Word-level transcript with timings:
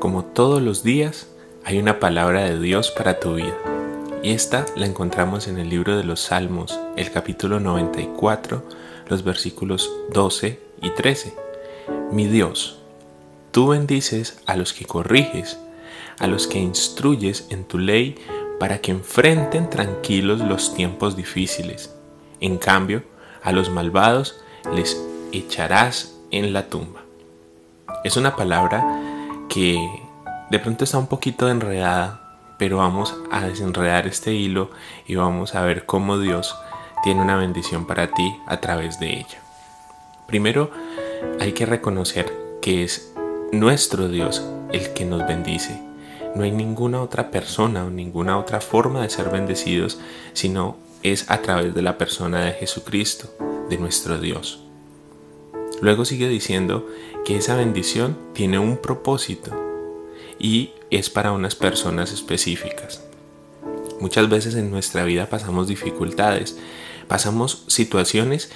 como 0.00 0.24
todos 0.24 0.62
los 0.62 0.82
días, 0.82 1.28
hay 1.64 1.78
una 1.78 1.98
palabra 1.98 2.44
de 2.44 2.60
Dios 2.60 2.90
para 2.90 3.18
tu 3.18 3.34
vida. 3.34 3.56
Y 4.22 4.32
esta 4.32 4.66
la 4.76 4.86
encontramos 4.86 5.48
en 5.48 5.58
el 5.58 5.68
libro 5.68 5.96
de 5.96 6.04
los 6.04 6.20
Salmos, 6.20 6.78
el 6.96 7.10
capítulo 7.10 7.60
94, 7.60 8.62
los 9.08 9.24
versículos 9.24 9.90
12 10.12 10.60
y 10.82 10.90
13. 10.90 11.34
Mi 12.12 12.26
Dios, 12.26 12.78
tú 13.52 13.68
bendices 13.68 14.38
a 14.46 14.56
los 14.56 14.72
que 14.72 14.84
corriges, 14.84 15.58
a 16.18 16.26
los 16.26 16.46
que 16.46 16.58
instruyes 16.58 17.46
en 17.50 17.64
tu 17.64 17.78
ley 17.78 18.16
para 18.60 18.78
que 18.78 18.90
enfrenten 18.90 19.70
tranquilos 19.70 20.40
los 20.40 20.74
tiempos 20.74 21.16
difíciles. 21.16 21.94
En 22.40 22.58
cambio, 22.58 23.02
a 23.42 23.52
los 23.52 23.70
malvados 23.70 24.40
les 24.74 25.00
echarás 25.32 26.16
en 26.30 26.52
la 26.52 26.68
tumba. 26.68 27.02
Es 28.04 28.16
una 28.16 28.36
palabra 28.36 29.15
que 29.56 30.02
de 30.50 30.58
pronto 30.58 30.84
está 30.84 30.98
un 30.98 31.06
poquito 31.06 31.48
enredada, 31.48 32.20
pero 32.58 32.76
vamos 32.76 33.14
a 33.30 33.40
desenredar 33.40 34.06
este 34.06 34.34
hilo 34.34 34.70
y 35.06 35.14
vamos 35.14 35.54
a 35.54 35.62
ver 35.62 35.86
cómo 35.86 36.18
Dios 36.18 36.54
tiene 37.02 37.22
una 37.22 37.36
bendición 37.36 37.86
para 37.86 38.08
ti 38.08 38.36
a 38.46 38.58
través 38.58 39.00
de 39.00 39.14
ella. 39.14 39.38
Primero, 40.26 40.70
hay 41.40 41.52
que 41.52 41.64
reconocer 41.64 42.30
que 42.60 42.84
es 42.84 43.14
nuestro 43.50 44.10
Dios 44.10 44.44
el 44.72 44.92
que 44.92 45.06
nos 45.06 45.26
bendice. 45.26 45.80
No 46.34 46.44
hay 46.44 46.50
ninguna 46.50 47.00
otra 47.00 47.30
persona 47.30 47.82
o 47.82 47.88
ninguna 47.88 48.38
otra 48.38 48.60
forma 48.60 49.00
de 49.00 49.08
ser 49.08 49.30
bendecidos, 49.30 49.98
sino 50.34 50.76
es 51.02 51.30
a 51.30 51.40
través 51.40 51.74
de 51.74 51.80
la 51.80 51.96
persona 51.96 52.44
de 52.44 52.52
Jesucristo, 52.52 53.34
de 53.70 53.78
nuestro 53.78 54.18
Dios. 54.18 54.65
Luego 55.80 56.04
sigue 56.04 56.28
diciendo 56.28 56.86
que 57.24 57.36
esa 57.36 57.56
bendición 57.56 58.16
tiene 58.32 58.58
un 58.58 58.78
propósito 58.78 59.52
y 60.38 60.72
es 60.90 61.10
para 61.10 61.32
unas 61.32 61.54
personas 61.54 62.12
específicas. 62.12 63.02
Muchas 64.00 64.28
veces 64.28 64.54
en 64.54 64.70
nuestra 64.70 65.04
vida 65.04 65.28
pasamos 65.28 65.68
dificultades, 65.68 66.58
pasamos 67.08 67.64
situaciones 67.66 68.50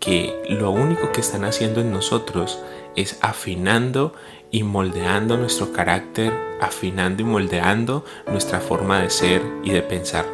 que 0.00 0.34
lo 0.48 0.70
único 0.70 1.12
que 1.12 1.20
están 1.20 1.44
haciendo 1.44 1.80
en 1.80 1.90
nosotros 1.90 2.58
es 2.96 3.18
afinando 3.20 4.14
y 4.50 4.62
moldeando 4.62 5.36
nuestro 5.36 5.72
carácter, 5.72 6.32
afinando 6.60 7.22
y 7.22 7.24
moldeando 7.24 8.04
nuestra 8.26 8.60
forma 8.60 9.00
de 9.00 9.10
ser 9.10 9.42
y 9.64 9.70
de 9.70 9.82
pensar. 9.82 10.26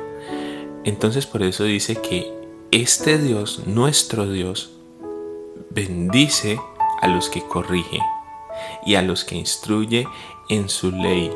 Entonces 0.84 1.26
por 1.26 1.42
eso 1.42 1.64
dice 1.64 1.96
que 1.96 2.32
este 2.70 3.18
Dios, 3.18 3.62
nuestro 3.66 4.30
Dios, 4.30 4.72
bendice 5.74 6.60
a 7.00 7.08
los 7.08 7.30
que 7.30 7.42
corrige 7.42 8.00
y 8.84 8.96
a 8.96 9.02
los 9.02 9.24
que 9.24 9.36
instruye 9.36 10.06
en 10.48 10.68
su 10.68 10.90
ley 10.90 11.32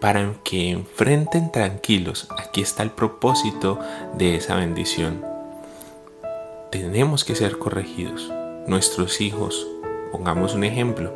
para 0.00 0.34
que 0.44 0.70
enfrenten 0.70 1.52
tranquilos. 1.52 2.28
Aquí 2.38 2.60
está 2.60 2.82
el 2.82 2.90
propósito 2.90 3.78
de 4.14 4.36
esa 4.36 4.56
bendición. 4.56 5.24
Tenemos 6.70 7.24
que 7.24 7.34
ser 7.34 7.58
corregidos. 7.58 8.32
Nuestros 8.66 9.20
hijos, 9.20 9.66
pongamos 10.12 10.54
un 10.54 10.64
ejemplo, 10.64 11.12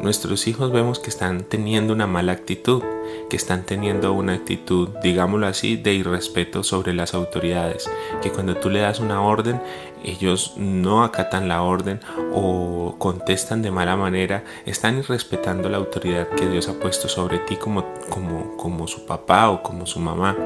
nuestros 0.00 0.46
hijos 0.46 0.72
vemos 0.72 0.98
que 0.98 1.08
están 1.08 1.44
teniendo 1.44 1.92
una 1.92 2.06
mala 2.06 2.32
actitud, 2.32 2.82
que 3.30 3.36
están 3.36 3.64
teniendo 3.64 4.12
una 4.12 4.34
actitud, 4.34 4.90
digámoslo 5.02 5.46
así, 5.46 5.76
de 5.76 5.94
irrespeto 5.94 6.62
sobre 6.62 6.92
las 6.92 7.14
autoridades, 7.14 7.90
que 8.22 8.30
cuando 8.30 8.56
tú 8.56 8.68
le 8.68 8.80
das 8.80 9.00
una 9.00 9.22
orden, 9.22 9.60
ellos 10.06 10.54
no 10.56 11.02
acatan 11.02 11.48
la 11.48 11.62
orden 11.62 12.00
o 12.32 12.94
contestan 12.98 13.62
de 13.62 13.70
mala 13.70 13.96
manera, 13.96 14.44
están 14.64 14.98
irrespetando 14.98 15.68
la 15.68 15.76
autoridad 15.76 16.28
que 16.28 16.48
Dios 16.48 16.68
ha 16.68 16.74
puesto 16.74 17.08
sobre 17.08 17.38
ti 17.40 17.56
como, 17.56 17.84
como, 18.08 18.56
como 18.56 18.86
su 18.86 19.04
papá 19.04 19.50
o 19.50 19.62
como 19.62 19.86
su 19.86 19.98
mamá. 20.00 20.36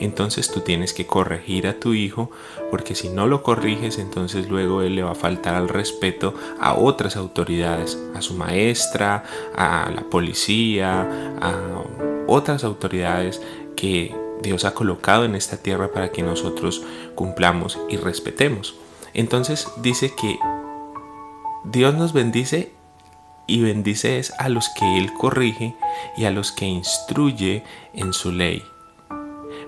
Entonces 0.00 0.50
tú 0.50 0.60
tienes 0.60 0.92
que 0.92 1.06
corregir 1.06 1.66
a 1.66 1.78
tu 1.78 1.94
hijo 1.94 2.30
porque 2.70 2.94
si 2.94 3.08
no 3.08 3.26
lo 3.26 3.42
corriges 3.42 3.98
entonces 3.98 4.48
luego 4.48 4.82
él 4.82 4.96
le 4.96 5.02
va 5.02 5.12
a 5.12 5.14
faltar 5.14 5.54
al 5.54 5.68
respeto 5.68 6.34
a 6.60 6.74
otras 6.74 7.16
autoridades, 7.16 7.98
a 8.14 8.22
su 8.22 8.34
maestra, 8.34 9.24
a 9.54 9.90
la 9.94 10.02
policía, 10.02 11.08
a 11.40 11.54
otras 12.26 12.64
autoridades 12.64 13.42
que 13.76 14.14
Dios 14.42 14.64
ha 14.64 14.74
colocado 14.74 15.24
en 15.24 15.34
esta 15.34 15.56
tierra 15.56 15.88
para 15.92 16.10
que 16.10 16.22
nosotros 16.22 16.82
cumplamos 17.14 17.78
y 17.88 17.96
respetemos. 17.96 18.74
Entonces 19.14 19.68
dice 19.78 20.14
que 20.14 20.38
Dios 21.64 21.94
nos 21.94 22.12
bendice 22.12 22.72
y 23.46 23.60
bendice 23.60 24.18
es 24.18 24.32
a 24.38 24.48
los 24.48 24.68
que 24.70 24.98
Él 24.98 25.12
corrige 25.12 25.74
y 26.16 26.24
a 26.24 26.30
los 26.30 26.52
que 26.52 26.66
instruye 26.66 27.64
en 27.92 28.12
su 28.12 28.32
ley. 28.32 28.64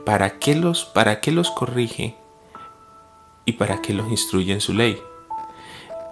¿Para 0.04 0.38
qué 0.38 0.54
los, 0.54 0.84
para 0.84 1.20
qué 1.20 1.32
los 1.32 1.50
corrige 1.50 2.16
y 3.44 3.52
para 3.52 3.80
qué 3.80 3.92
los 3.94 4.10
instruye 4.10 4.52
en 4.52 4.60
su 4.60 4.74
ley? 4.74 4.98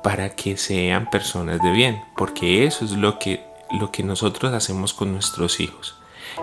Para 0.02 0.34
que 0.34 0.56
sean 0.56 1.10
personas 1.10 1.62
de 1.62 1.70
bien, 1.70 2.02
porque 2.16 2.66
eso 2.66 2.84
es 2.84 2.92
lo 2.92 3.18
que, 3.18 3.44
lo 3.70 3.92
que 3.92 4.02
nosotros 4.02 4.52
hacemos 4.52 4.94
con 4.94 5.12
nuestros 5.12 5.60
hijos. 5.60 5.96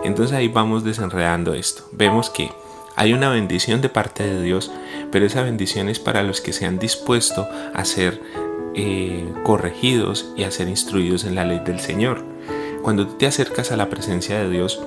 Entonces 0.04 0.36
ahí 0.36 0.48
vamos 0.48 0.84
desenredando 0.84 1.54
esto. 1.54 1.84
Vemos 1.92 2.30
que 2.30 2.50
hay 3.00 3.14
una 3.14 3.30
bendición 3.30 3.80
de 3.80 3.88
parte 3.88 4.24
de 4.24 4.42
Dios, 4.42 4.70
pero 5.10 5.24
esa 5.24 5.42
bendición 5.42 5.88
es 5.88 5.98
para 5.98 6.22
los 6.22 6.42
que 6.42 6.52
se 6.52 6.66
han 6.66 6.78
dispuesto 6.78 7.48
a 7.72 7.86
ser 7.86 8.20
eh, 8.74 9.26
corregidos 9.42 10.34
y 10.36 10.42
a 10.42 10.50
ser 10.50 10.68
instruidos 10.68 11.24
en 11.24 11.34
la 11.34 11.46
ley 11.46 11.60
del 11.64 11.80
Señor. 11.80 12.22
Cuando 12.82 13.06
tú 13.06 13.14
te 13.14 13.26
acercas 13.26 13.72
a 13.72 13.78
la 13.78 13.88
presencia 13.88 14.38
de 14.38 14.50
Dios, 14.50 14.82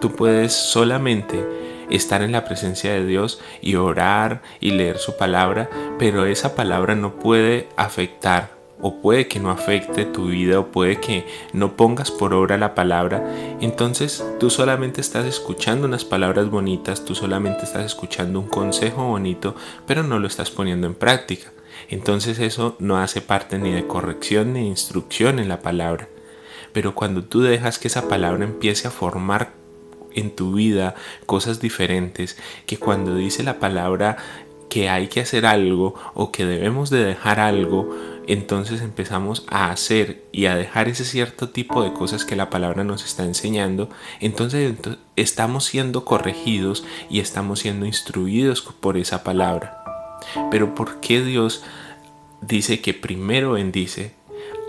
tú 0.00 0.12
puedes 0.16 0.54
solamente 0.54 1.44
estar 1.90 2.22
en 2.22 2.32
la 2.32 2.46
presencia 2.46 2.94
de 2.94 3.04
Dios 3.04 3.38
y 3.60 3.74
orar 3.74 4.40
y 4.60 4.70
leer 4.70 4.96
su 4.96 5.18
palabra, 5.18 5.68
pero 5.98 6.24
esa 6.24 6.54
palabra 6.54 6.94
no 6.94 7.16
puede 7.16 7.68
afectar 7.76 8.57
o 8.80 9.00
puede 9.00 9.28
que 9.28 9.40
no 9.40 9.50
afecte 9.50 10.04
tu 10.04 10.26
vida 10.26 10.60
o 10.60 10.66
puede 10.68 11.00
que 11.00 11.26
no 11.52 11.76
pongas 11.76 12.10
por 12.10 12.32
obra 12.34 12.56
la 12.56 12.74
palabra, 12.74 13.24
entonces 13.60 14.24
tú 14.38 14.50
solamente 14.50 15.00
estás 15.00 15.26
escuchando 15.26 15.86
unas 15.86 16.04
palabras 16.04 16.50
bonitas, 16.50 17.04
tú 17.04 17.14
solamente 17.14 17.64
estás 17.64 17.84
escuchando 17.84 18.40
un 18.40 18.48
consejo 18.48 19.04
bonito, 19.04 19.54
pero 19.86 20.02
no 20.02 20.18
lo 20.18 20.26
estás 20.26 20.50
poniendo 20.50 20.86
en 20.86 20.94
práctica. 20.94 21.52
Entonces 21.88 22.38
eso 22.38 22.76
no 22.78 22.98
hace 22.98 23.20
parte 23.20 23.58
ni 23.58 23.72
de 23.72 23.86
corrección 23.86 24.52
ni 24.52 24.60
de 24.60 24.66
instrucción 24.66 25.38
en 25.38 25.48
la 25.48 25.60
palabra. 25.60 26.08
Pero 26.72 26.94
cuando 26.94 27.24
tú 27.24 27.40
dejas 27.40 27.78
que 27.78 27.88
esa 27.88 28.08
palabra 28.08 28.44
empiece 28.44 28.88
a 28.88 28.92
formar 28.92 29.52
en 30.14 30.34
tu 30.34 30.54
vida 30.54 30.94
cosas 31.26 31.60
diferentes, 31.60 32.36
que 32.66 32.76
cuando 32.76 33.14
dice 33.14 33.42
la 33.42 33.58
palabra 33.58 34.16
que 34.68 34.88
hay 34.88 35.08
que 35.08 35.20
hacer 35.20 35.46
algo 35.46 35.94
o 36.14 36.30
que 36.30 36.44
debemos 36.44 36.90
de 36.90 37.04
dejar 37.04 37.40
algo, 37.40 37.94
entonces 38.28 38.82
empezamos 38.82 39.44
a 39.48 39.70
hacer 39.70 40.22
y 40.32 40.46
a 40.46 40.54
dejar 40.54 40.88
ese 40.88 41.06
cierto 41.06 41.48
tipo 41.48 41.82
de 41.82 41.94
cosas 41.94 42.26
que 42.26 42.36
la 42.36 42.50
palabra 42.50 42.84
nos 42.84 43.02
está 43.04 43.24
enseñando, 43.24 43.88
entonces 44.20 44.74
estamos 45.16 45.64
siendo 45.64 46.04
corregidos 46.04 46.84
y 47.08 47.20
estamos 47.20 47.60
siendo 47.60 47.86
instruidos 47.86 48.60
por 48.60 48.98
esa 48.98 49.24
palabra. 49.24 49.82
Pero 50.50 50.74
¿por 50.74 51.00
qué 51.00 51.22
Dios 51.22 51.62
dice 52.42 52.80
que 52.82 52.92
primero 52.92 53.52
bendice 53.52 54.12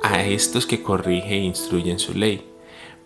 a 0.03 0.23
estos 0.23 0.65
que 0.65 0.81
corrige 0.81 1.35
e 1.35 1.43
instruyen 1.43 1.99
su 1.99 2.13
ley? 2.13 2.45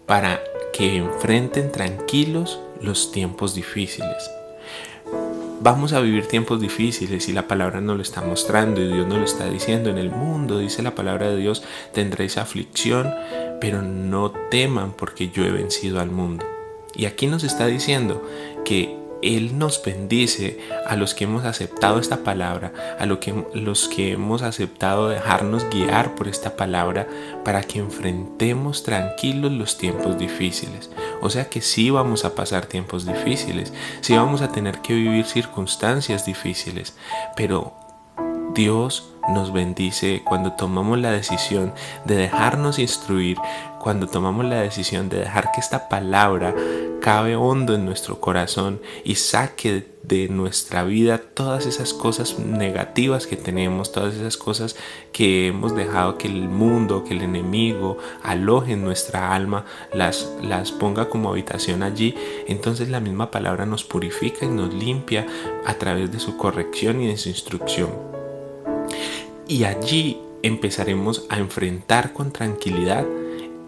Para 0.06 0.40
que 0.72 0.98
enfrenten 0.98 1.72
tranquilos 1.72 2.60
los 2.80 3.12
tiempos 3.12 3.56
difíciles 3.56 4.30
vamos 5.64 5.94
a 5.94 6.02
vivir 6.02 6.28
tiempos 6.28 6.60
difíciles 6.60 7.30
y 7.30 7.34
la 7.34 7.48
palabra 7.48 7.80
nos 7.80 7.96
lo 7.96 8.02
está 8.02 8.22
mostrando 8.22 8.82
y 8.82 8.92
Dios 8.92 9.08
nos 9.08 9.18
lo 9.18 9.24
está 9.24 9.50
diciendo. 9.50 9.90
En 9.90 9.98
el 9.98 10.12
mundo, 10.12 10.60
dice 10.60 10.84
la 10.84 10.94
palabra 10.94 11.30
de 11.30 11.38
Dios, 11.38 11.64
tendréis 11.94 12.38
aflicción, 12.38 13.14
pero 13.62 13.82
no 13.82 14.32
teman 14.52 14.92
porque 14.92 15.30
yo 15.30 15.46
he 15.46 15.52
vencido 15.52 16.02
al 16.02 16.12
mundo. 16.12 16.46
Y 16.94 17.06
aquí 17.06 17.28
nos 17.28 17.46
está 17.46 17.66
diciendo 17.66 18.22
que 18.66 18.98
Él 19.22 19.58
nos 19.58 19.82
bendice 19.82 20.60
a 20.86 20.98
los 20.98 21.14
que 21.14 21.24
hemos 21.24 21.46
aceptado 21.46 21.98
esta 21.98 22.26
palabra, 22.26 22.74
a 23.00 23.06
lo 23.06 23.22
que, 23.22 23.34
los 23.54 23.88
que 23.88 24.12
hemos 24.12 24.42
aceptado 24.42 25.08
dejarnos 25.08 25.70
guiar 25.70 26.14
por 26.16 26.28
esta 26.28 26.58
palabra 26.58 27.08
para 27.46 27.64
que 27.64 27.80
enfrentemos 27.80 28.84
tranquilos 28.84 29.54
los 29.54 29.78
tiempos 29.78 30.18
difíciles. 30.18 30.92
O 31.24 31.30
sea 31.30 31.50
que 31.50 31.62
sí 31.62 31.90
vamos 31.90 32.26
a 32.26 32.36
pasar 32.36 32.66
tiempos 32.66 33.06
difíciles, 33.06 33.72
sí 34.02 34.14
vamos 34.14 34.42
a 34.42 34.52
tener 34.52 34.80
que 34.80 34.94
vivir 34.94 35.26
circunstancias 35.26 36.26
difíciles, 36.26 36.98
pero 37.38 37.74
Dios 38.54 39.13
nos 39.30 39.54
bendice 39.54 40.22
cuando 40.24 40.54
tomamos 40.54 41.00
la 41.00 41.12
decisión 41.12 41.74
de 42.06 42.16
dejarnos 42.16 42.80
instruir, 42.80 43.38
cuando 43.80 44.08
tomamos 44.08 44.46
la 44.46 44.62
decisión 44.62 45.10
de 45.10 45.20
dejar 45.20 45.52
que 45.52 45.60
esta 45.60 45.90
palabra 45.90 46.54
cabe 47.02 47.36
hondo 47.36 47.76
en 47.76 47.84
nuestro 47.84 48.22
corazón 48.22 48.80
y 49.04 49.16
saque 49.16 49.86
de 50.04 50.30
nuestra 50.30 50.84
vida 50.84 51.18
todas 51.18 51.66
esas 51.66 51.94
cosas 51.94 52.40
negativas 52.40 53.28
que 53.28 53.36
tenemos, 53.36 53.92
todas 53.92 54.16
esas 54.16 54.38
cosas 54.38 54.78
que 55.12 55.48
hemos 55.48 55.76
dejado 55.76 56.18
que 56.18 56.28
el 56.28 56.48
mundo, 56.48 57.04
que 57.04 57.14
el 57.14 57.22
enemigo 57.22 57.98
aloje 58.22 58.74
en 58.74 58.84
nuestra 58.84 59.34
alma, 59.36 59.66
las, 59.94 60.32
las 60.42 60.72
ponga 60.72 61.10
como 61.10 61.30
habitación 61.30 61.84
allí, 61.84 62.16
entonces 62.48 62.90
la 62.90 63.02
misma 63.02 63.32
palabra 63.32 63.66
nos 63.66 63.84
purifica 63.84 64.46
y 64.46 64.50
nos 64.50 64.74
limpia 64.74 65.26
a 65.66 65.74
través 65.74 66.12
de 66.12 66.20
su 66.20 66.38
corrección 66.38 67.02
y 67.02 67.08
de 67.08 67.18
su 67.18 67.30
instrucción. 67.30 68.13
Y 69.48 69.66
allí 69.66 70.20
empezaremos 70.42 71.26
a 71.30 71.38
enfrentar 71.38 72.14
con 72.14 72.32
tranquilidad 72.32 73.06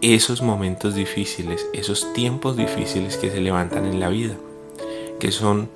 esos 0.00 0.42
momentos 0.42 0.94
difíciles, 0.94 1.66
esos 1.72 2.12
tiempos 2.12 2.56
difíciles 2.56 3.16
que 3.16 3.30
se 3.30 3.40
levantan 3.40 3.86
en 3.86 3.98
la 3.98 4.08
vida, 4.08 4.34
que 5.18 5.32
son 5.32 5.70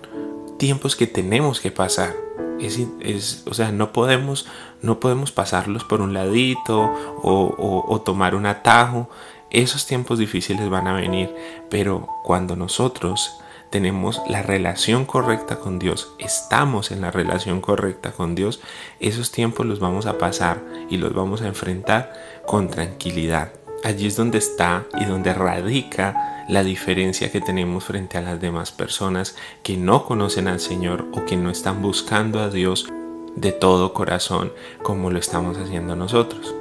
tiempos 0.59 0.97
que 0.97 1.07
tenemos 1.07 1.61
que 1.61 1.71
pasar. 1.71 2.15
Es, 2.61 3.45
o 3.47 3.55
sea, 3.55 3.73
no 3.73 3.93
podemos, 3.93 4.47
no 4.83 5.01
podemos 5.01 5.33
pasarlos 5.33 5.85
por 5.85 6.03
un 6.03 6.13
ladito 6.13 6.79
o, 7.23 7.85
o 7.89 8.01
tomar 8.03 8.35
un 8.35 8.45
atajo. 8.45 9.09
Esos 9.51 9.87
tiempos 9.87 10.19
difíciles 10.19 10.69
van 10.69 10.87
a 10.87 10.93
venir, 10.93 11.35
pero 11.71 12.07
cuando 12.23 12.57
nosotros 12.57 13.41
tenemos 13.71 14.21
la 14.29 14.43
relación 14.43 15.05
correcta 15.07 15.61
con 15.61 15.79
Dios, 15.79 16.13
estamos 16.19 16.91
en 16.91 17.01
la 17.01 17.11
relación 17.11 17.61
correcta 17.61 18.13
con 18.13 18.35
Dios, 18.35 18.61
esos 18.99 19.31
tiempos 19.31 19.67
los 19.67 19.79
vamos 19.79 20.07
a 20.07 20.19
pasar 20.19 20.63
y 20.89 20.97
los 20.97 21.15
vamos 21.15 21.43
a 21.43 21.47
enfrentar 21.47 22.13
con 22.47 22.69
tranquilidad. 22.69 23.53
Allí 23.83 24.07
es 24.07 24.17
donde 24.17 24.39
está 24.39 24.87
y 25.01 25.05
donde 25.07 25.33
radica 25.33 26.45
la 26.49 26.63
diferencia 26.65 27.31
que 27.31 27.41
tenemos 27.41 27.85
frente 27.85 28.19
a 28.19 28.23
las 28.23 28.41
demás 28.41 28.73
personas 28.73 29.37
que 29.63 29.77
no 29.77 30.05
conocen 30.05 30.49
al 30.49 30.61
Señor 30.61 31.07
o 31.13 31.25
que 31.25 31.37
no 31.37 31.49
están 31.49 31.81
buscando 31.81 32.41
a 32.41 32.51
Dios 32.51 32.89
de 33.37 33.53
todo 33.53 33.95
corazón 33.95 34.53
como 34.83 35.11
lo 35.11 35.19
estamos 35.19 35.57
haciendo 35.57 35.97
nosotros. 35.97 36.55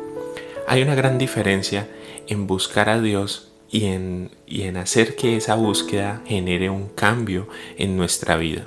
Hay 0.68 0.84
una 0.84 0.96
gran 0.96 1.18
diferencia 1.18 1.88
en 2.28 2.46
buscar 2.46 2.90
a 2.90 3.02
Dios 3.02 3.49
y 3.72 3.86
en, 3.86 4.32
y 4.48 4.64
en 4.64 4.78
hacer 4.78 5.16
que 5.16 5.38
esa 5.38 5.56
búsqueda 5.56 6.22
genere 6.26 6.70
un 6.70 6.88
cambio 6.90 7.48
en 7.78 7.98
nuestra 7.98 8.36
vida. 8.36 8.66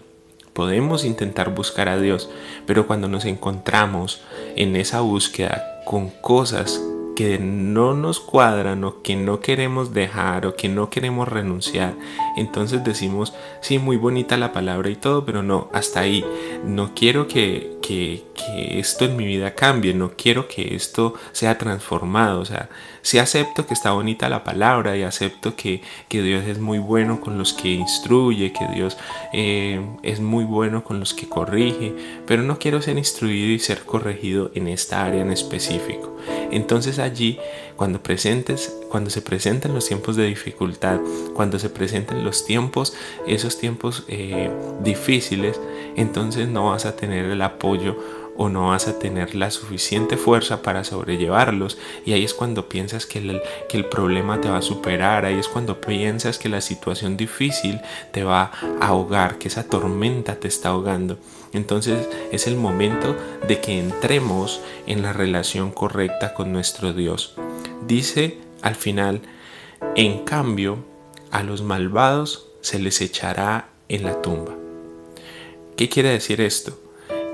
Podemos 0.52 1.04
intentar 1.04 1.54
buscar 1.54 1.88
a 1.88 1.98
Dios, 1.98 2.28
pero 2.66 2.86
cuando 2.86 3.08
nos 3.08 3.24
encontramos 3.24 4.22
en 4.54 4.76
esa 4.76 5.00
búsqueda 5.00 5.82
con 5.86 6.10
cosas 6.10 6.80
que 7.16 7.38
no 7.38 7.94
nos 7.94 8.20
cuadran 8.20 8.84
o 8.84 9.02
que 9.02 9.16
no 9.16 9.40
queremos 9.40 9.92
dejar 9.92 10.46
o 10.46 10.54
que 10.54 10.68
no 10.68 10.90
queremos 10.90 11.28
renunciar, 11.28 11.94
entonces 12.36 12.84
decimos, 12.84 13.34
sí, 13.60 13.78
muy 13.78 13.96
bonita 13.96 14.36
la 14.36 14.52
palabra 14.52 14.90
y 14.90 14.96
todo, 14.96 15.24
pero 15.24 15.42
no, 15.42 15.68
hasta 15.72 16.00
ahí. 16.00 16.24
No 16.64 16.94
quiero 16.94 17.28
que, 17.28 17.78
que, 17.82 18.22
esto 18.78 19.04
en 19.04 19.16
mi 19.16 19.26
vida 19.26 19.54
cambie, 19.54 19.94
no 19.94 20.12
quiero 20.16 20.48
que 20.48 20.74
esto 20.74 21.14
sea 21.32 21.58
transformado. 21.58 22.40
O 22.40 22.44
sea, 22.44 22.68
sí 23.02 23.18
acepto 23.18 23.66
que 23.66 23.74
está 23.74 23.92
bonita 23.92 24.28
la 24.28 24.44
palabra 24.44 24.96
y 24.96 25.02
acepto 25.02 25.56
que, 25.56 25.82
que 26.08 26.22
Dios 26.22 26.44
es 26.46 26.58
muy 26.58 26.78
bueno 26.78 27.20
con 27.20 27.38
los 27.38 27.52
que 27.52 27.68
instruye, 27.68 28.52
que 28.52 28.66
Dios 28.68 28.96
eh, 29.32 29.84
es 30.02 30.20
muy 30.20 30.44
bueno 30.44 30.84
con 30.84 31.00
los 31.00 31.14
que 31.14 31.28
corrige, 31.28 31.94
pero 32.26 32.42
no 32.42 32.58
quiero 32.58 32.80
ser 32.80 32.98
instruido 32.98 33.52
y 33.52 33.58
ser 33.58 33.82
corregido 33.84 34.50
en 34.54 34.68
esta 34.68 35.04
área 35.04 35.22
en 35.22 35.30
específico. 35.30 36.16
Entonces 36.50 36.98
allí, 36.98 37.38
cuando, 37.82 38.00
presentes, 38.00 38.72
cuando 38.90 39.10
se 39.10 39.22
presenten 39.22 39.74
los 39.74 39.86
tiempos 39.86 40.14
de 40.14 40.24
dificultad, 40.26 41.00
cuando 41.34 41.58
se 41.58 41.68
presenten 41.68 42.22
los 42.22 42.44
tiempos, 42.44 42.94
esos 43.26 43.58
tiempos 43.58 44.04
eh, 44.06 44.52
difíciles, 44.84 45.60
entonces 45.96 46.46
no 46.46 46.70
vas 46.70 46.86
a 46.86 46.94
tener 46.94 47.24
el 47.24 47.42
apoyo 47.42 47.96
o 48.36 48.48
no 48.48 48.68
vas 48.68 48.86
a 48.86 49.00
tener 49.00 49.34
la 49.34 49.50
suficiente 49.50 50.16
fuerza 50.16 50.62
para 50.62 50.84
sobrellevarlos 50.84 51.76
y 52.06 52.12
ahí 52.12 52.22
es 52.22 52.34
cuando 52.34 52.68
piensas 52.68 53.04
que 53.04 53.18
el, 53.18 53.42
que 53.68 53.78
el 53.78 53.86
problema 53.86 54.40
te 54.40 54.48
va 54.48 54.58
a 54.58 54.62
superar, 54.62 55.24
ahí 55.24 55.40
es 55.40 55.48
cuando 55.48 55.80
piensas 55.80 56.38
que 56.38 56.48
la 56.48 56.60
situación 56.60 57.16
difícil 57.16 57.80
te 58.12 58.22
va 58.22 58.52
a 58.80 58.86
ahogar, 58.86 59.38
que 59.38 59.48
esa 59.48 59.64
tormenta 59.64 60.36
te 60.36 60.46
está 60.46 60.68
ahogando. 60.68 61.18
Entonces 61.52 62.08
es 62.30 62.46
el 62.46 62.54
momento 62.54 63.16
de 63.48 63.60
que 63.60 63.80
entremos 63.80 64.60
en 64.86 65.02
la 65.02 65.12
relación 65.12 65.72
correcta 65.72 66.32
con 66.32 66.52
nuestro 66.52 66.92
Dios. 66.92 67.34
Dice 67.86 68.38
al 68.62 68.74
final, 68.74 69.22
en 69.96 70.24
cambio, 70.24 70.78
a 71.30 71.42
los 71.42 71.62
malvados 71.62 72.48
se 72.60 72.78
les 72.78 73.00
echará 73.00 73.68
en 73.88 74.04
la 74.04 74.22
tumba. 74.22 74.54
¿Qué 75.76 75.88
quiere 75.88 76.10
decir 76.10 76.40
esto? 76.40 76.78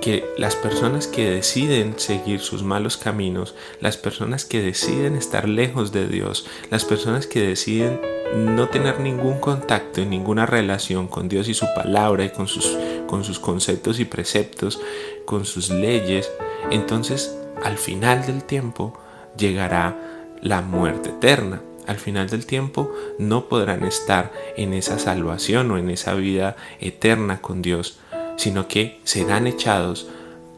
que 0.01 0.25
las 0.39 0.55
personas 0.55 1.07
que 1.07 1.29
deciden 1.29 1.99
seguir 1.99 2.41
sus 2.41 2.63
malos 2.63 2.97
caminos, 2.97 3.55
las 3.81 3.97
personas 3.97 4.45
que 4.45 4.63
deciden 4.63 5.17
estar 5.17 5.49
lejos 5.49 5.93
de 5.93 6.07
Dios, 6.07 6.47
las 6.71 6.85
personas 6.85 7.27
que 7.27 7.41
deciden 7.41 8.01
no 8.37 8.69
tener 8.69 9.01
ningún 9.01 9.41
contacto 9.41 10.01
y 10.01 10.07
ninguna 10.07 10.47
relación 10.47 11.09
con 11.09 11.29
Dios 11.29 11.49
y 11.49 11.55
su 11.55 11.67
palabra 11.75 12.25
y 12.25 12.31
con 12.31 12.47
sus, 12.47 12.79
con 13.07 13.25
sus 13.25 13.39
conceptos 13.39 13.99
y 14.01 14.05
preceptos, 14.05 14.81
con 15.25 15.45
sus 15.45 15.71
leyes, 15.71 16.31
entonces 16.71 17.37
al 17.65 17.79
final 17.79 18.25
del 18.27 18.45
tiempo 18.45 18.99
llegará 19.37 20.18
la 20.41 20.61
muerte 20.61 21.11
eterna. 21.11 21.63
Al 21.87 21.97
final 21.97 22.29
del 22.29 22.45
tiempo 22.45 22.93
no 23.19 23.49
podrán 23.49 23.85
estar 23.85 24.33
en 24.57 24.75
esa 24.75 24.99
salvación 24.99 25.71
o 25.71 25.79
en 25.79 25.91
esa 25.91 26.15
vida 26.15 26.57
eterna 26.81 27.41
con 27.41 27.63
Dios 27.63 27.99
sino 28.39 28.69
que 28.69 29.01
serán 29.05 29.47
echados 29.47 30.09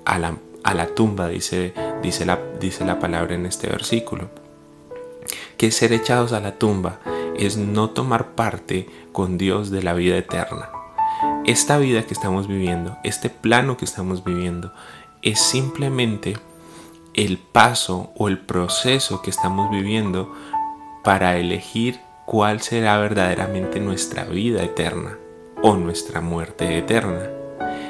a 0.04 0.18
la, 0.18 0.36
a 0.62 0.74
la 0.74 0.94
tumba, 0.94 1.28
dice, 1.28 1.72
dice, 2.02 2.26
la, 2.26 2.38
dice 2.60 2.84
la 2.84 3.00
palabra 3.00 3.34
en 3.34 3.46
este 3.46 3.68
versículo. 3.68 4.28
Que 5.56 5.70
ser 5.70 5.92
echados 5.92 6.32
a 6.32 6.40
la 6.40 6.56
tumba 6.56 7.00
es 7.36 7.56
no 7.56 7.90
tomar 7.90 8.32
parte 8.32 8.86
con 9.12 9.38
Dios 9.38 9.70
de 9.70 9.82
la 9.82 9.94
vida 9.94 10.16
eterna. 10.18 10.68
Esta 11.46 11.78
vida 11.78 12.02
que 12.02 12.12
estamos 12.12 12.48
viviendo, 12.48 12.98
este 13.02 13.30
plano 13.30 13.78
que 13.78 13.86
estamos 13.86 14.24
viviendo, 14.24 14.72
es 15.22 15.40
simplemente 15.40 16.36
el 17.14 17.38
paso 17.38 18.12
o 18.16 18.28
el 18.28 18.38
proceso 18.38 19.22
que 19.22 19.30
estamos 19.30 19.70
viviendo 19.70 20.32
para 21.02 21.36
elegir 21.36 22.00
cuál 22.26 22.60
será 22.60 22.98
verdaderamente 22.98 23.80
nuestra 23.80 24.24
vida 24.24 24.62
eterna 24.62 25.18
o 25.62 25.76
nuestra 25.76 26.20
muerte 26.20 26.78
eterna. 26.78 27.28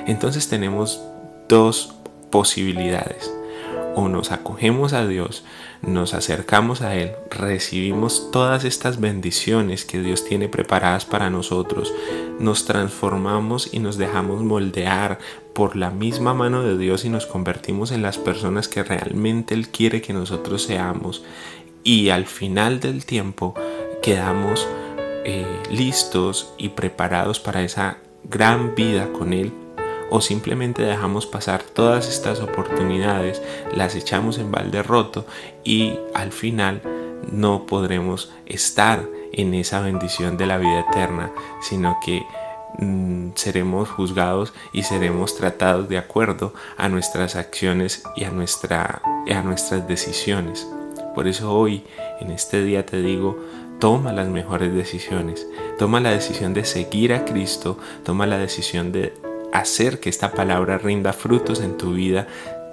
Entonces 0.06 0.48
tenemos 0.48 1.02
dos 1.48 1.94
posibilidades. 2.30 3.32
O 3.94 4.09
nos 4.09 4.30
acogemos 4.30 4.92
a 4.92 5.06
Dios, 5.06 5.44
nos 5.82 6.14
acercamos 6.14 6.80
a 6.80 6.94
Él, 6.94 7.12
recibimos 7.30 8.30
todas 8.30 8.64
estas 8.64 9.00
bendiciones 9.00 9.85
que 9.85 10.00
Dios 10.00 10.25
tiene 10.25 10.49
preparadas 10.49 11.04
para 11.04 11.30
nosotros, 11.30 11.92
nos 12.38 12.64
transformamos 12.64 13.73
y 13.73 13.80
nos 13.80 13.99
dejamos 13.99 14.42
moldear 14.42 15.18
por 15.54 15.76
la 15.76 15.90
misma 15.90 16.35
mano 16.35 16.62
de 16.62 16.78
Dios 16.78 17.04
y 17.04 17.09
nos 17.09 17.26
convertimos 17.26 17.90
en 17.90 18.02
las 18.02 18.16
personas 18.16 18.68
que 18.68 18.82
realmente 18.82 19.54
Él 19.54 19.68
quiere 19.68 20.00
que 20.00 20.12
nosotros 20.12 20.62
seamos. 20.62 21.25
Y 21.82 22.11
al 22.11 22.26
final 22.26 22.78
del 22.80 23.04
tiempo 23.04 23.54
quedamos 24.02 24.68
eh, 25.25 25.47
listos 25.70 26.52
y 26.59 26.70
preparados 26.70 27.40
para 27.40 27.62
esa 27.62 27.99
gran 28.25 28.75
vida 28.75 29.12
con 29.12 29.32
Él 29.32 29.52
o 30.10 30.20
simplemente 30.20 30.82
dejamos 30.82 31.26
pasar 31.26 31.62
todas 31.62 32.08
estas 32.08 32.40
oportunidades, 32.40 33.40
las 33.74 33.94
echamos 33.94 34.38
en 34.38 34.50
balde 34.50 34.82
roto 34.82 35.24
y 35.64 35.98
al 36.14 36.32
final 36.32 36.82
no 37.30 37.66
podremos 37.66 38.32
estar 38.46 39.06
en 39.32 39.54
esa 39.54 39.80
bendición 39.80 40.36
de 40.36 40.46
la 40.46 40.58
vida 40.58 40.86
eterna, 40.90 41.30
sino 41.62 41.98
que 42.04 42.22
mm, 42.78 43.30
seremos 43.34 43.88
juzgados 43.88 44.52
y 44.72 44.82
seremos 44.82 45.36
tratados 45.36 45.88
de 45.88 45.98
acuerdo 45.98 46.52
a 46.76 46.88
nuestras 46.88 47.36
acciones 47.36 48.02
y 48.16 48.24
a, 48.24 48.30
nuestra, 48.30 49.02
a 49.30 49.42
nuestras 49.42 49.86
decisiones. 49.86 50.66
Por 51.14 51.28
eso 51.28 51.52
hoy, 51.52 51.84
en 52.20 52.30
este 52.30 52.62
día, 52.62 52.86
te 52.86 53.02
digo, 53.02 53.38
toma 53.78 54.12
las 54.12 54.28
mejores 54.28 54.72
decisiones. 54.72 55.46
Toma 55.78 56.00
la 56.00 56.10
decisión 56.10 56.54
de 56.54 56.64
seguir 56.64 57.12
a 57.12 57.24
Cristo, 57.24 57.78
toma 58.04 58.26
la 58.26 58.38
decisión 58.38 58.92
de 58.92 59.12
hacer 59.52 60.00
que 60.00 60.11
esta 60.11 60.33
palabra 60.33 60.78
rinda 60.78 61.12
frutos 61.12 61.61
en 61.61 61.76
tu 61.76 61.95
vida 61.95 62.26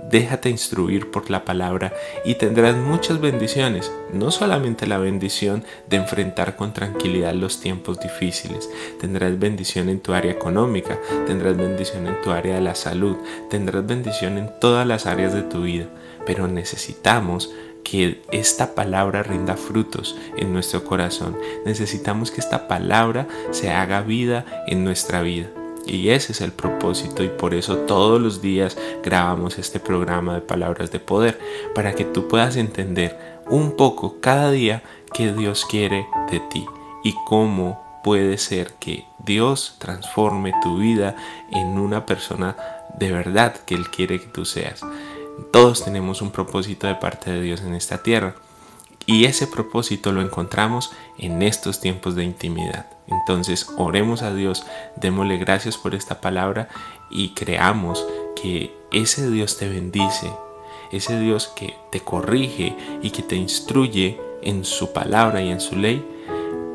déjate 0.10 0.50
instruir 0.50 1.12
por 1.12 1.30
la 1.30 1.44
palabra 1.44 1.94
y 2.24 2.36
tendrás 2.36 2.76
muchas 2.76 3.20
bendiciones, 3.20 3.92
no 4.14 4.32
solamente 4.32 4.88
la 4.88 4.98
bendición 4.98 5.64
de 5.90 5.98
enfrentar 5.98 6.56
con 6.56 6.74
tranquilidad 6.74 7.34
los 7.34 7.60
tiempos 7.60 8.00
difíciles, 8.00 8.70
tendrás 9.00 9.38
bendición 9.38 9.90
en 9.90 10.00
tu 10.00 10.14
área 10.14 10.32
económica, 10.32 10.98
tendrás 11.26 11.58
bendición 11.58 12.08
en 12.08 12.22
tu 12.22 12.32
área 12.32 12.56
de 12.56 12.62
la 12.62 12.76
salud, 12.76 13.18
tendrás 13.50 13.86
bendición 13.86 14.38
en 14.38 14.50
todas 14.60 14.88
las 14.88 15.06
áreas 15.06 15.34
de 15.34 15.44
tu 15.44 15.64
vida, 15.64 15.88
pero 16.26 16.48
necesitamos 16.48 17.52
que 17.84 18.22
esta 18.32 18.76
palabra 18.76 19.24
rinda 19.24 19.56
frutos 19.56 20.18
en 20.36 20.52
nuestro 20.52 20.84
corazón. 20.84 21.38
Necesitamos 21.66 22.32
que 22.32 22.42
esta 22.42 22.68
palabra 22.68 23.30
se 23.52 23.72
haga 23.72 24.02
vida 24.02 24.46
en 24.68 24.84
nuestra 24.84 25.22
vida. 25.22 25.48
Y 25.88 26.10
ese 26.10 26.34
es 26.34 26.42
el 26.42 26.52
propósito 26.52 27.24
y 27.24 27.30
por 27.30 27.54
eso 27.54 27.78
todos 27.78 28.22
los 28.22 28.42
días 28.42 28.78
grabamos 29.04 29.58
este 29.58 29.80
programa 29.80 30.36
de 30.36 30.42
palabras 30.42 30.92
de 30.92 31.00
poder, 31.00 31.40
para 31.74 31.96
que 31.96 32.06
tú 32.06 32.28
puedas 32.28 32.56
entender 32.58 33.42
un 33.50 33.76
poco 33.76 34.20
cada 34.20 34.52
día 34.52 34.84
qué 35.14 35.34
Dios 35.34 35.66
quiere 35.66 36.06
de 36.32 36.40
ti 36.52 36.66
y 37.04 37.16
cómo 37.26 38.02
puede 38.04 38.38
ser 38.38 38.74
que 38.74 39.06
Dios 39.20 39.76
transforme 39.80 40.54
tu 40.62 40.78
vida 40.78 41.16
en 41.52 41.80
una 41.80 42.06
persona 42.06 42.56
de 42.98 43.12
verdad 43.12 43.56
que 43.66 43.76
Él 43.76 43.90
quiere 43.90 44.20
que 44.20 44.28
tú 44.28 44.46
seas. 44.46 44.82
Todos 45.52 45.86
tenemos 45.86 46.22
un 46.22 46.32
propósito 46.32 46.88
de 46.88 46.96
parte 46.96 47.32
de 47.32 47.42
Dios 47.42 47.62
en 47.62 47.76
esta 47.76 48.02
tierra 48.04 48.36
y 49.06 49.26
ese 49.26 49.48
propósito 49.48 50.12
lo 50.12 50.22
encontramos 50.22 50.92
en 51.18 51.42
estos 51.42 51.80
tiempos 51.80 52.16
de 52.16 52.24
intimidad. 52.24 52.97
Entonces 53.08 53.68
oremos 53.78 54.22
a 54.22 54.34
Dios, 54.34 54.66
démosle 54.96 55.38
gracias 55.38 55.78
por 55.78 55.96
esta 55.96 56.22
palabra 56.22 56.68
y 57.10 57.30
creamos 57.30 58.06
que 58.42 58.76
ese 58.92 59.30
Dios 59.30 59.58
te 59.58 59.70
bendice, 59.70 60.32
ese 60.92 61.20
Dios 61.20 61.48
que 61.48 61.76
te 61.92 62.02
corrige 62.02 62.76
y 63.02 63.12
que 63.12 63.24
te 63.24 63.36
instruye 63.36 64.20
en 64.42 64.66
su 64.66 64.94
palabra 64.94 65.42
y 65.42 65.50
en 65.50 65.62
su 65.62 65.76
ley, 65.76 66.06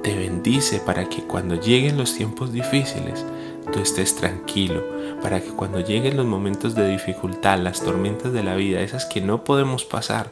te 0.02 0.16
bendice 0.16 0.80
para 0.80 1.08
que 1.08 1.22
cuando 1.22 1.54
lleguen 1.54 1.96
los 1.96 2.16
tiempos 2.16 2.52
difíciles 2.52 3.24
tú 3.72 3.80
estés 3.80 4.16
tranquilo, 4.16 4.82
para 5.22 5.40
que 5.40 5.50
cuando 5.50 5.80
lleguen 5.80 6.16
los 6.16 6.26
momentos 6.26 6.74
de 6.74 6.88
dificultad, 6.88 7.58
las 7.58 7.80
tormentas 7.80 8.32
de 8.32 8.42
la 8.42 8.56
vida, 8.56 8.80
esas 8.80 9.06
que 9.06 9.20
no 9.20 9.44
podemos 9.44 9.84
pasar, 9.84 10.30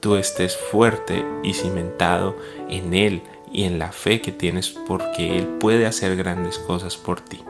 tú 0.00 0.16
estés 0.16 0.56
fuerte 0.56 1.24
y 1.42 1.54
cimentado 1.54 2.36
en 2.68 2.92
Él 2.92 3.22
y 3.52 3.64
en 3.64 3.78
la 3.78 3.92
fe 3.92 4.20
que 4.20 4.32
tienes 4.32 4.70
porque 4.70 5.38
Él 5.38 5.46
puede 5.46 5.86
hacer 5.86 6.16
grandes 6.16 6.58
cosas 6.58 6.96
por 6.96 7.20
ti. 7.20 7.40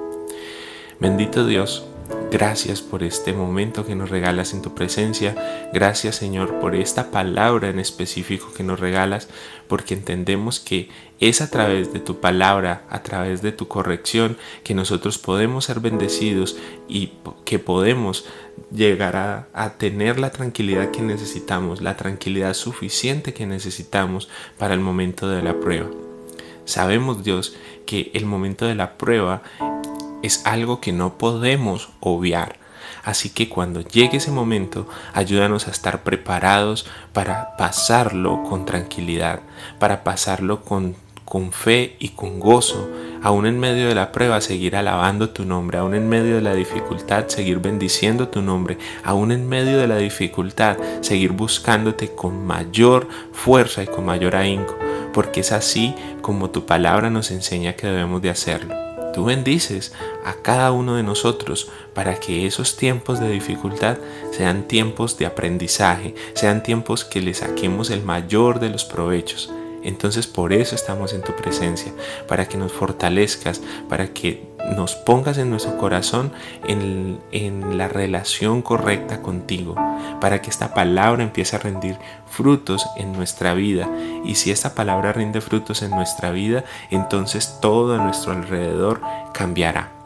Bendito 1.01 1.47
Dios, 1.47 1.85
Gracias 2.33 2.81
por 2.81 3.03
este 3.03 3.35
momento 3.35 3.85
que 3.85 3.95
nos 3.95 4.09
regalas 4.09 4.55
en 4.55 4.63
tu 4.63 4.75
presencia. 4.75 5.69
Gracias 5.75 6.17
Señor 6.17 6.61
por 6.61 6.75
esta 6.75 7.11
palabra 7.11 7.69
en 7.69 7.79
específico 7.79 8.55
que 8.57 8.63
nos 8.63 8.81
regalas, 8.81 9.29
porque 9.69 9.93
entendemos 9.93 10.59
que 10.59 10.89
es 11.21 11.43
a 11.43 11.51
través 11.51 11.93
de 11.93 12.01
tu 12.01 12.21
palabra, 12.21 12.87
a 12.89 13.03
través 13.03 13.43
de 13.43 13.53
tu 13.53 13.69
corrección, 13.69 14.39
que 14.65 14.73
nosotros 14.73 15.19
podemos 15.19 15.67
ser 15.67 15.81
bendecidos 15.81 16.57
y 16.89 17.13
que 17.45 17.59
podemos 17.59 18.25
llegar 18.71 19.17
a, 19.17 19.49
a 19.53 19.75
tener 19.75 20.19
la 20.19 20.31
tranquilidad 20.31 20.91
que 20.91 21.03
necesitamos, 21.03 21.83
la 21.83 21.99
tranquilidad 21.99 22.55
suficiente 22.55 23.35
que 23.35 23.45
necesitamos 23.45 24.31
para 24.57 24.73
el 24.73 24.81
momento 24.81 25.29
de 25.29 25.43
la 25.43 25.61
prueba. 25.61 25.91
Sabemos 26.65 27.25
Dios 27.25 27.55
que 27.85 28.11
el 28.15 28.25
momento 28.25 28.65
de 28.65 28.75
la 28.75 28.97
prueba 28.97 29.43
es 30.23 30.43
algo 30.45 30.81
que 30.81 30.93
no 30.93 31.19
podemos 31.19 31.91
obviar. 32.01 32.63
Así 33.05 33.31
que 33.31 33.49
cuando 33.49 33.81
llegue 33.81 34.19
ese 34.19 34.31
momento, 34.31 34.87
ayúdanos 35.13 35.67
a 35.67 35.71
estar 35.71 36.03
preparados 36.03 36.87
para 37.13 37.57
pasarlo 37.57 38.43
con 38.45 38.65
tranquilidad, 38.65 39.41
para 39.79 40.05
pasarlo 40.05 40.63
con, 40.63 40.95
fe 41.51 41.97
y 41.99 42.11
con 42.11 42.39
gozo, 42.39 42.89
aún 43.23 43.47
en 43.47 43.59
medio 43.59 43.89
de 43.89 43.95
la 43.95 44.13
prueba 44.13 44.41
seguir 44.43 44.77
alabando 44.77 45.31
tu 45.31 45.47
nombre, 45.47 45.79
aún 45.79 45.95
en 45.95 46.07
medio 46.09 46.37
de 46.37 46.43
la 46.43 46.55
dificultad 46.55 47.29
seguir 47.29 47.59
bendiciendo 47.59 48.29
tu 48.29 48.43
nombre, 48.43 48.77
aún 49.03 49.33
en 49.33 49.49
medio 49.49 49.79
de 49.79 49.89
la 49.89 49.97
dificultad 49.97 50.77
seguir 51.01 51.33
buscándote 51.33 52.15
con 52.15 52.47
mayor 52.47 53.09
fuerza 53.33 53.83
y 53.83 53.87
con 53.87 54.05
mayor 54.05 54.37
ahínco, 54.37 54.77
porque 55.15 55.41
es 55.41 55.53
así 55.53 55.95
como 56.21 56.51
tu 56.51 56.67
palabra 56.67 57.09
nos 57.09 57.31
enseña 57.31 57.73
que 57.73 57.87
debemos 57.87 58.21
de 58.21 58.31
hacerlo. 58.31 58.92
Tú 59.13 59.25
bendices 59.25 59.93
a 60.25 60.35
cada 60.43 60.73
uno 60.73 60.97
de 60.97 61.03
nosotros 61.03 61.71
para 61.95 62.19
que 62.19 62.47
esos 62.47 62.77
tiempos 62.77 63.21
de 63.21 63.31
dificultad 63.31 63.99
sean 64.31 64.67
tiempos 64.67 65.19
de 65.19 65.27
aprendizaje, 65.27 66.15
sean 66.35 66.63
tiempos 66.63 67.05
que 67.05 67.21
le 67.21 67.35
saquemos 67.35 67.91
el 67.91 68.03
mayor 68.03 68.59
de 68.59 68.71
los 68.71 68.85
provechos. 68.85 69.53
Entonces 69.83 70.27
por 70.27 70.53
eso 70.53 70.75
estamos 70.75 71.13
en 71.13 71.23
tu 71.23 71.33
presencia, 71.35 71.93
para 72.29 72.49
que 72.49 72.57
nos 72.57 72.73
fortalezcas, 72.73 73.61
para 73.89 74.13
que 74.15 74.52
nos 74.77 74.95
pongas 74.95 75.39
en 75.39 75.51
nuestro 75.51 75.77
corazón 75.79 76.33
en, 76.67 77.21
en, 77.33 77.77
la 77.77 77.89
relación 77.89 78.63
correcta 78.63 79.23
contigo, 79.23 79.75
para 80.21 80.43
que 80.43 80.51
esta 80.51 80.75
palabra 80.75 81.23
empiece 81.23 81.57
a 81.57 81.59
rendir 81.59 81.97
frutos 82.27 82.87
en 82.97 83.13
nuestra 83.13 83.55
vida. 83.55 83.89
Y 84.25 84.37
si 84.37 84.51
esta 84.51 84.75
palabra 84.75 85.13
rinde 85.13 85.41
frutos 85.41 85.83
en 85.83 85.91
nuestra 85.91 86.31
vida, 86.31 86.65
entonces 86.91 87.59
todo 87.61 87.95
a 87.95 88.05
nuestro 88.05 88.33
alrededor 88.33 89.01
cambiará. 89.33 90.02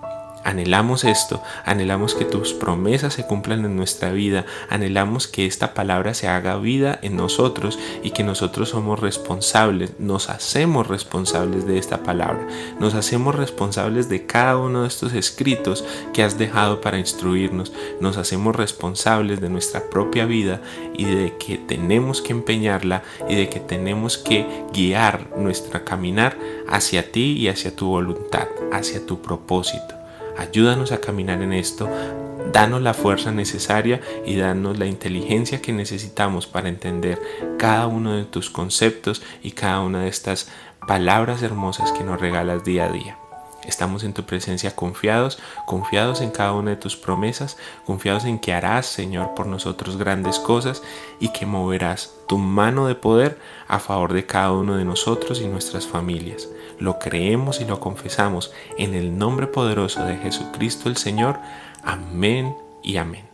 Anhelamos 0.47 1.03
esto, 1.03 1.43
anhelamos 1.65 2.15
que 2.15 2.25
tus 2.25 2.53
promesas 2.53 3.15
se 3.15 3.27
cumplan 3.27 3.65
en 3.65 3.75
nuestra 3.75 4.13
vida, 4.13 4.47
anhelamos 4.71 5.27
que 5.27 5.45
esta 5.45 5.75
palabra 5.75 6.15
se 6.15 6.29
haga 6.29 6.57
vida 6.57 7.01
en 7.03 7.17
nosotros 7.17 7.81
y 8.05 8.11
que 8.11 8.23
nosotros 8.23 8.69
somos 8.69 9.01
responsables, 9.01 9.99
nos 9.99 10.31
hacemos 10.31 10.87
responsables 10.87 11.67
de 11.67 11.79
esta 11.79 12.05
palabra, 12.05 12.47
nos 12.79 12.95
hacemos 12.95 13.35
responsables 13.35 14.09
de 14.09 14.25
cada 14.25 14.57
uno 14.57 14.83
de 14.83 14.89
estos 14.89 15.15
escritos 15.15 15.85
que 16.15 16.23
has 16.23 16.39
dejado 16.39 16.81
para 16.81 17.01
instruirnos, 17.01 17.73
nos 18.01 18.17
hacemos 18.17 18.55
responsables 18.55 19.41
de 19.41 19.49
nuestra 19.49 19.91
propia 19.91 20.27
vida 20.27 20.63
y 20.95 21.07
de 21.07 21.37
que 21.39 21.59
tenemos 21.59 22.23
que 22.23 22.31
empeñarla 22.31 23.03
y 23.29 23.35
de 23.35 23.49
que 23.49 23.59
tenemos 23.59 24.17
que 24.17 24.47
guiar 24.73 25.37
nuestra 25.37 25.83
caminar 25.83 26.39
hacia 26.69 27.11
ti 27.11 27.33
y 27.33 27.49
hacia 27.49 27.75
tu 27.75 27.89
voluntad, 27.89 28.47
hacia 28.71 29.05
tu 29.05 29.21
propósito. 29.21 30.06
Ayúdanos 30.39 30.93
a 30.93 31.01
caminar 31.01 31.43
en 31.43 31.53
esto, 31.53 31.89
danos 32.53 32.83
la 32.83 32.95
fuerza 32.95 33.33
necesaria 33.33 34.01
y 34.25 34.37
danos 34.37 34.79
la 34.79 34.87
inteligencia 34.87 35.63
que 35.63 35.73
necesitamos 35.73 36.47
para 36.47 36.69
entender 36.69 37.21
cada 37.59 37.87
uno 37.87 38.17
de 38.17 38.25
tus 38.25 38.51
conceptos 38.51 39.23
y 39.43 39.53
cada 39.53 39.81
una 39.81 40.03
de 40.03 40.09
estas 40.09 40.49
palabras 40.87 41.43
hermosas 41.43 41.93
que 41.93 42.05
nos 42.05 42.21
regalas 42.21 42.65
día 42.65 42.87
a 42.87 42.93
día. 42.93 43.19
Estamos 43.67 44.05
en 44.05 44.13
tu 44.13 44.25
presencia 44.25 44.77
confiados, 44.77 45.39
confiados 45.67 46.21
en 46.21 46.31
cada 46.31 46.53
una 46.53 46.71
de 46.71 46.77
tus 46.77 46.97
promesas, 46.97 47.57
confiados 47.85 48.25
en 48.25 48.39
que 48.39 48.55
harás, 48.55 48.87
Señor, 48.87 49.35
por 49.35 49.47
nosotros 49.47 49.97
grandes 49.97 50.39
cosas 50.39 50.83
y 51.19 51.31
que 51.31 51.47
moverás 51.47 52.15
tu 52.29 52.39
mano 52.39 52.87
de 52.87 52.95
poder 52.95 53.39
a 53.67 53.81
favor 53.81 54.13
de 54.13 54.25
cada 54.25 54.53
uno 54.53 54.77
de 54.77 54.85
nosotros 54.85 55.41
y 55.41 55.49
nuestras 55.49 55.87
familias. 55.87 56.49
Lo 56.79 56.99
creemos 56.99 57.61
y 57.61 57.65
lo 57.65 57.81
confesamos 57.81 58.53
en 58.79 58.95
el 58.95 59.17
nombre 59.19 59.47
poderoso 59.47 60.05
de 60.05 60.17
Jesucristo 60.17 60.89
el 60.89 60.97
Señor. 60.97 61.39
Amén 61.83 62.55
y 62.83 62.97
amén. 62.97 63.26